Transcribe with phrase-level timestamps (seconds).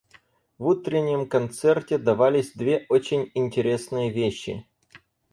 [0.57, 4.65] В утреннем концерте давались две очень интересные вещи.